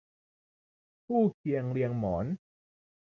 [1.05, 2.25] คู่เคียงเรียงหมอน